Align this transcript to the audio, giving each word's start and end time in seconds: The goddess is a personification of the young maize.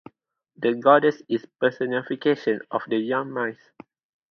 The 0.57 0.73
goddess 0.73 1.21
is 1.29 1.43
a 1.43 1.47
personification 1.59 2.61
of 2.71 2.81
the 2.89 2.97
young 2.97 3.31
maize. 3.31 3.69